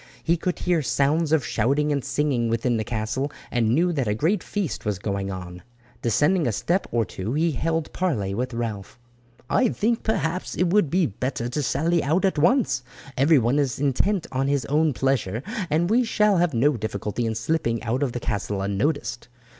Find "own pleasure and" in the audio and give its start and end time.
14.65-15.87